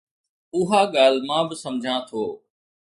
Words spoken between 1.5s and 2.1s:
سمجهان